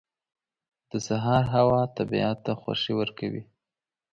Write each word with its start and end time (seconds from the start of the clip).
•د 0.91 0.93
سهار 1.07 1.43
هوا 1.55 1.81
طبیعت 1.97 2.37
ته 2.45 2.51
خوښي 2.61 2.93
ورکوي. 2.99 3.43